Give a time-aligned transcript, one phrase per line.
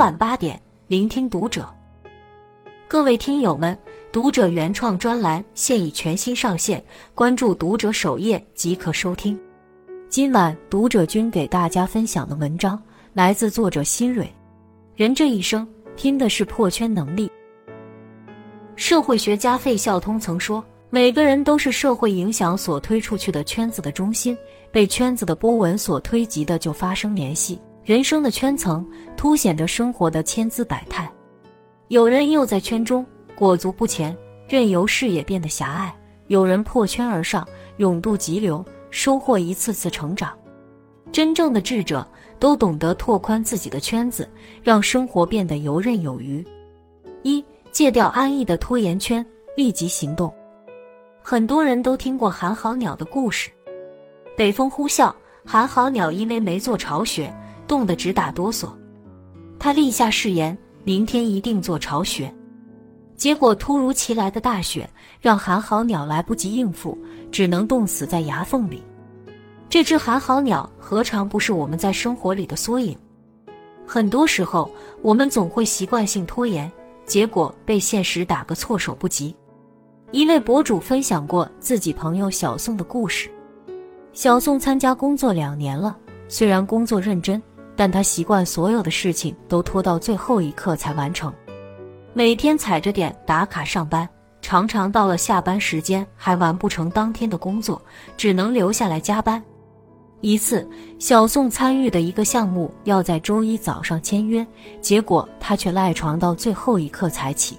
[0.00, 1.68] 晚八点，聆听读者。
[2.88, 3.78] 各位听友们，
[4.10, 6.82] 读者原创专栏现已全新上线，
[7.14, 9.38] 关注读者首页即可收听。
[10.08, 12.82] 今晚读者君给大家分享的文章
[13.12, 14.26] 来自作者新蕊。
[14.96, 15.68] 人这一生
[15.98, 17.30] 拼的是破圈能力。
[18.76, 24.34] 社会学家费孝通曾说：“每个人都是社会影响所推出去的圈子的中心，
[24.72, 27.60] 被圈子的波纹所推及的就发生联系。
[27.84, 31.10] 人生的圈层凸显着生活的千姿百态。
[31.88, 34.16] 有人又在圈中裹足不前，
[34.48, 35.90] 任由视野变得狭隘；
[36.28, 37.46] 有人破圈而上，
[37.78, 40.32] 勇渡急流，收获一次次成长。
[41.12, 42.06] 真正的智者。”
[42.40, 44.26] 都懂得拓宽自己的圈子，
[44.62, 46.42] 让生活变得游刃有余。
[47.22, 50.32] 一戒掉安逸的拖延圈，立即行动。
[51.20, 53.50] 很多人都听过寒号鸟的故事。
[54.38, 57.30] 北风呼啸，寒号鸟因为没做巢穴，
[57.70, 58.68] 冻得直打哆嗦。
[59.56, 62.34] 他立下誓言，明天一定做巢穴。
[63.14, 66.98] 结果突如其来的大雪让寒号鸟来不及应付，
[67.30, 68.82] 只能冻死在牙缝里。
[69.68, 72.98] 这只寒号鸟何尝不是我们在生活里的缩影？
[73.86, 74.68] 很多时候，
[75.00, 76.68] 我们总会习惯性拖延，
[77.06, 79.32] 结果被现实打个措手不及。
[80.10, 83.30] 一位博主分享过自己朋友小宋的故事。
[84.12, 87.40] 小宋参加工作两年了，虽然工作认真，
[87.80, 91.32] 但他习惯所有的事情都拖到最后一刻才完成，
[92.12, 94.06] 每天踩着点打卡上班，
[94.42, 97.80] 常常到了下班时间还完不成当天的工作，
[98.18, 99.42] 只能留下来加班。
[100.20, 104.46] 一次，小宋参与的一个项目要在周一早上签约，
[104.82, 107.58] 结果他却赖床到最后一刻才起。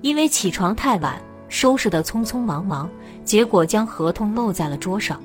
[0.00, 1.20] 因为起床太晚，
[1.50, 2.88] 收拾的匆匆忙忙，
[3.22, 5.20] 结果将合同漏在了桌上。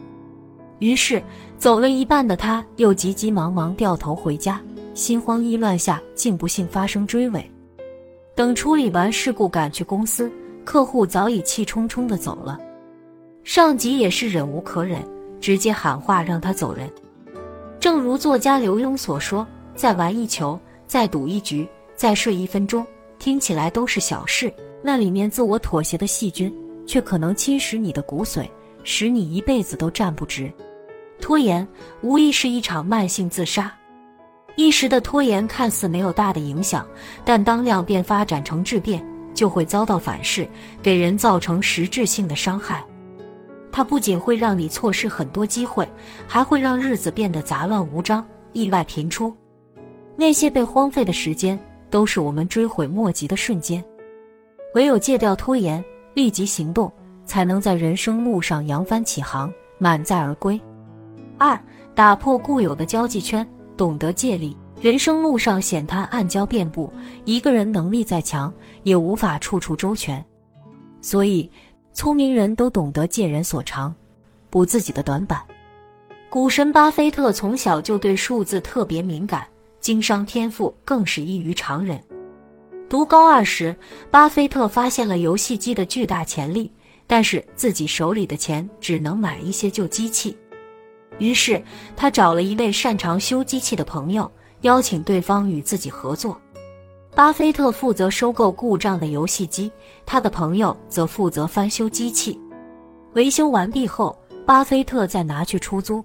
[0.81, 1.23] 于是，
[1.57, 4.59] 走了一半的他又急急忙忙掉头回家，
[4.93, 7.49] 心慌意乱下竟不幸发生追尾。
[8.35, 10.31] 等处理完事故赶去公司，
[10.65, 12.59] 客户早已气冲冲的走了，
[13.43, 15.01] 上级也是忍无可忍。
[15.39, 16.87] 直接喊话让他走人。
[17.79, 22.85] 正如作家刘墉所说：“再玩一球，再赌一局，再睡一分钟，
[23.17, 24.53] 听起来都是小事，
[24.83, 26.53] 那里面自我妥协的细菌，
[26.85, 28.47] 却可能侵蚀你的骨髓，
[28.83, 30.53] 使你一辈子都站不直。
[31.21, 31.65] 拖延
[32.01, 33.71] 无疑是一场慢性自杀。
[34.57, 36.85] 一时的拖延看似没有大的影响，
[37.23, 39.01] 但当量变发展成质变，
[39.33, 40.45] 就会遭到反噬，
[40.83, 42.83] 给人造成实质性的伤害。”
[43.71, 45.87] 它不仅会让你错失很多机会，
[46.27, 49.33] 还会让日子变得杂乱无章，意外频出。
[50.17, 51.57] 那些被荒废的时间，
[51.89, 53.81] 都是我们追悔莫及的瞬间。
[54.75, 55.81] 唯有戒掉拖延，
[56.13, 56.91] 立即行动，
[57.25, 60.59] 才能在人生路上扬帆起航，满载而归。
[61.41, 61.59] 二，
[61.95, 64.55] 打破固有的交际圈，懂得借力。
[64.79, 66.93] 人生路上险滩暗礁遍布，
[67.25, 68.53] 一个人能力再强，
[68.83, 70.23] 也无法处处周全，
[71.01, 71.49] 所以。
[71.93, 73.93] 聪明人都懂得借人所长，
[74.49, 75.41] 补自己的短板。
[76.29, 79.45] 股神巴菲特从小就对数字特别敏感，
[79.81, 82.01] 经商天赋更是异于常人。
[82.87, 83.75] 读高二时，
[84.09, 86.71] 巴菲特发现了游戏机的巨大潜力，
[87.05, 90.37] 但是自己手里的钱只能买一些旧机器。
[91.21, 91.63] 于是
[91.95, 94.29] 他找了一位擅长修机器的朋友，
[94.61, 96.35] 邀请对方与自己合作。
[97.13, 99.71] 巴菲特负责收购故障的游戏机，
[100.03, 102.39] 他的朋友则负责翻修机器。
[103.13, 104.17] 维修完毕后，
[104.47, 106.03] 巴菲特再拿去出租。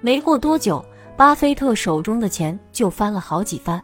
[0.00, 0.84] 没过多久，
[1.16, 3.80] 巴菲特手中的钱就翻了好几番。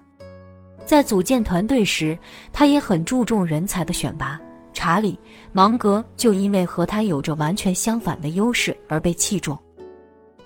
[0.85, 2.19] 在组建团队时，
[2.53, 4.41] 他也很注重人才的选拔。
[4.73, 5.13] 查理·
[5.53, 9.57] 芒格就因为和他有着完全相反的优势而被器重。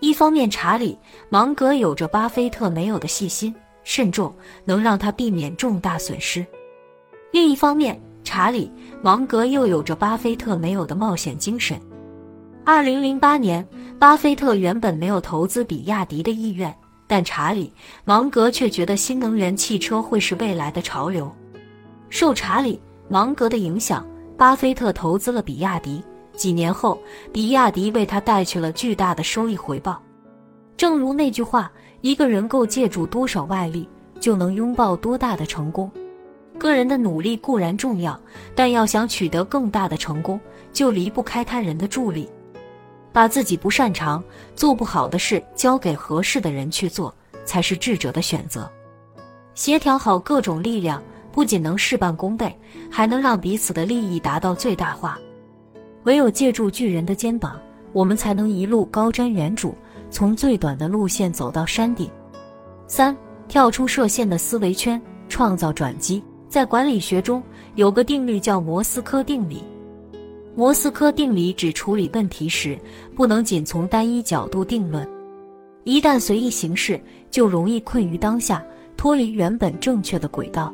[0.00, 0.93] 一方面，查理·
[1.28, 3.55] 芒格有着巴菲特没有的细心。
[3.87, 4.34] 慎重
[4.65, 6.44] 能让他避免重大损失。
[7.32, 8.72] 另一方面，查理·
[9.03, 11.78] 芒格又有着巴菲特没有的冒险精神。
[12.65, 13.66] 二零零八年，
[13.99, 16.75] 巴菲特原本没有投资比亚迪的意愿，
[17.06, 17.67] 但查理·
[18.06, 21.31] 芒格却觉得新能源汽车会是未来的潮流。
[22.08, 22.76] 受查理·
[23.12, 24.02] 芒格的影响，
[24.38, 26.02] 巴菲特投资了比亚迪。
[26.36, 27.00] 几年后，
[27.32, 30.02] 比亚迪为他带去了巨大的收益回报。
[30.76, 31.70] 正如那句话。
[32.00, 33.88] 一个人够借助多少外力，
[34.20, 35.90] 就能拥抱多大的成功。
[36.58, 38.20] 个人的努力固然重要，
[38.54, 40.38] 但要想取得更大的成功，
[40.70, 42.28] 就离不开他人的助力。
[43.10, 44.22] 把自己不擅长、
[44.54, 47.14] 做不好的事交给合适的人去做，
[47.46, 48.70] 才是智者的选择。
[49.54, 51.02] 协调好各种力量，
[51.32, 52.54] 不仅能事半功倍，
[52.90, 55.19] 还能让彼此的利益达到最大化。
[56.05, 57.61] 唯有借助巨人的肩膀，
[57.93, 59.73] 我们才能一路高瞻远瞩。
[60.11, 62.09] 从最短的路线走到山顶。
[62.87, 63.17] 三，
[63.49, 66.23] 跳出设限的思维圈，创造转机。
[66.49, 67.43] 在管理学中，
[67.75, 69.65] 有个定律叫摩斯科定理。
[70.55, 72.79] 摩斯科定理指处理问题时，
[73.17, 75.09] 不能仅从单一角度定论。
[75.83, 78.65] 一旦随意行事，就容易困于当下，
[78.97, 80.73] 脱离原本正确的轨道。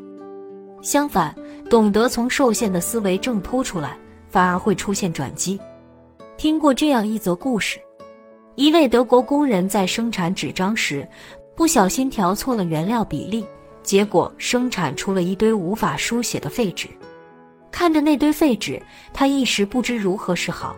[0.83, 1.35] 相反，
[1.71, 3.97] 懂得从受限的思维挣脱出来，
[4.31, 5.61] 反而会出现转机。
[6.39, 7.79] 听过这样一则故事：
[8.55, 11.07] 一位德国工人在生产纸张时，
[11.55, 13.45] 不小心调错了原料比例，
[13.83, 16.89] 结果生产出了一堆无法书写的废纸。
[17.71, 18.81] 看着那堆废纸，
[19.13, 20.75] 他一时不知如何是好。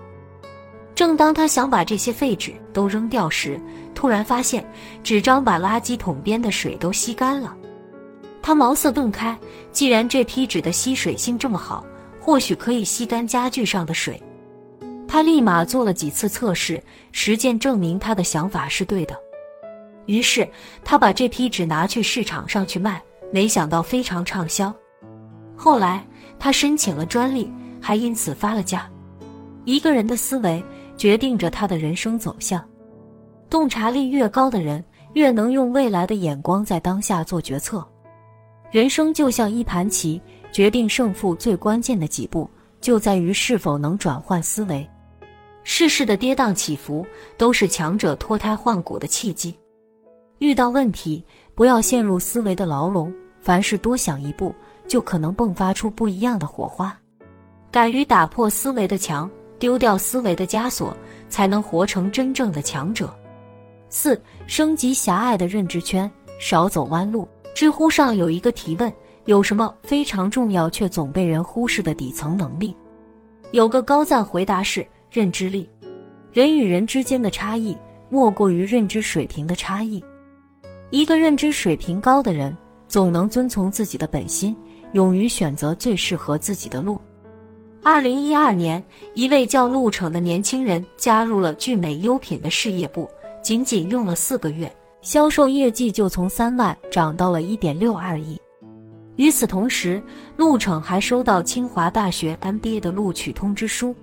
[0.95, 3.59] 正当他想把这些废纸都扔掉时，
[3.95, 4.65] 突然发现
[5.03, 7.57] 纸张把垃圾桶边的水都吸干了。
[8.43, 9.37] 他茅塞顿开，
[9.71, 11.85] 既然这批纸的吸水性这么好，
[12.25, 14.23] 或许可以吸干家具上的水。
[15.09, 16.81] 他立马做了几次测试，
[17.11, 19.19] 实践证明他的想法是对的。
[20.07, 20.49] 于是
[20.85, 23.03] 他把这批纸拿去市场上去卖，
[23.33, 24.73] 没想到非常畅销。
[25.57, 26.07] 后来
[26.39, 28.89] 他申请了专利，还因此发了家。
[29.65, 30.65] 一个人的思维
[30.97, 32.65] 决定着他的人生走向。
[33.51, 34.83] 洞察力越高的人，
[35.15, 37.87] 越能用未来的眼光在当下做决策。
[38.71, 40.21] 人生就像一盘棋，
[40.53, 42.49] 决定胜负最关键的几步，
[42.81, 44.87] 就在于是否能转换思维。
[45.65, 47.07] 世事的跌宕起伏，
[47.39, 49.57] 都是强者脱胎换骨的契机。
[50.39, 54.55] 遇到问题，不要陷入思维的牢笼，凡事多想一步，
[54.87, 56.97] 就可能迸发出不一样的火花。
[57.71, 60.95] 敢于打破思维的墙，丢掉思维的枷锁，
[61.29, 63.15] 才能活成真正的强者。
[63.89, 67.27] 四、升级狭隘的认知圈，少走弯路。
[67.55, 68.93] 知乎上有一个提问：
[69.27, 72.75] 有什么非常重要却总被人忽视的底层能力？
[73.53, 75.69] 有个高赞回答是认知力。
[76.33, 77.77] 人与人之间的差异，
[78.09, 80.03] 莫过于认知水平的差异。
[80.91, 82.57] 一个认知水平高的人，
[82.89, 84.57] 总能遵从自己的本心，
[84.93, 87.01] 勇于选择最适合自己的路。
[87.83, 88.83] 二零一二年，
[89.15, 93.09] 一位叫陆程的年轻人加入了聚美优品的事业部。
[93.43, 98.41] 仅仅用了四个月，销售业绩就从三万涨到了一点六二亿。
[99.17, 100.03] 与此同时，
[100.37, 103.94] 陆骋还收到清华大学 MBA 的录取通知书。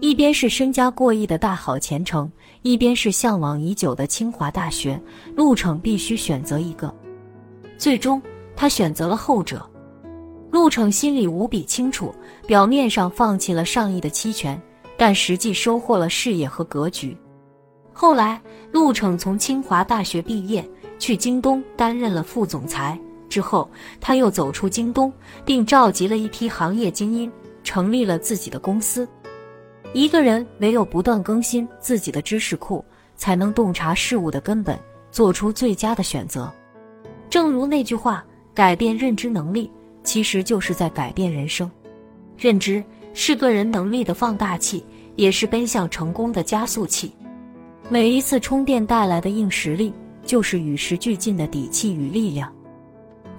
[0.00, 2.30] 一边是身家过亿的大好前程，
[2.62, 5.00] 一边是向往已久的清华大学，
[5.36, 6.92] 陆程必须选择一个。
[7.76, 8.20] 最终，
[8.56, 9.64] 他选择了后者。
[10.50, 12.12] 陆程心里无比清楚，
[12.46, 14.60] 表面上放弃了上亿的期权，
[14.96, 17.16] 但实际收获了事业和格局。
[17.92, 18.40] 后来，
[18.72, 20.68] 陆程从清华大学毕业，
[20.98, 22.98] 去京东担任了副总裁。
[23.32, 23.66] 之后，
[23.98, 25.10] 他又走出京东，
[25.42, 27.32] 并召集了一批行业精英，
[27.64, 29.08] 成立了自己的公司。
[29.94, 32.84] 一个人唯有不断更新自己的知识库，
[33.16, 34.78] 才能洞察事物的根本，
[35.10, 36.52] 做出最佳的选择。
[37.30, 39.70] 正如那句话：“改变认知能力，
[40.04, 41.70] 其实就是在改变人生。”
[42.36, 44.84] 认知是个人能力的放大器，
[45.16, 47.14] 也是奔向成功的加速器。
[47.88, 49.92] 每一次充电带来的硬实力，
[50.24, 52.52] 就是与时俱进的底气与力量。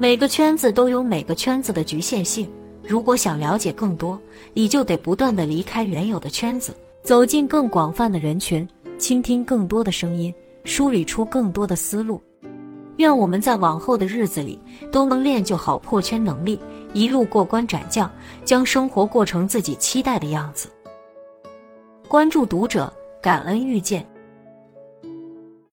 [0.04, 2.46] 每个圈子都有每个圈子的局限性，
[2.86, 4.20] 如果想了解更多，
[4.54, 8.68] 你就得不断的离开原有的圈子，走进更广泛的人群，
[8.98, 10.36] 倾听更多的声音，
[10.66, 12.22] 梳理出更多的思路。
[12.98, 14.60] 愿我们在往后的日子里
[14.92, 16.60] 都能练就好破圈能力，
[16.94, 18.12] 一路过关斩将，
[18.44, 20.68] 将生活过成自己期待的样子。
[22.10, 24.06] 关注读者，感恩遇见。